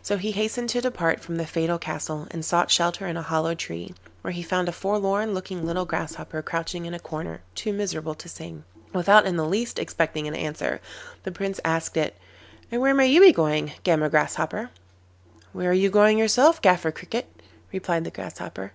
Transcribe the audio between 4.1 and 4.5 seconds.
where he